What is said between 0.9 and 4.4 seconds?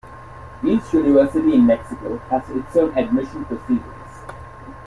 University in Mexico has its own admission procedures.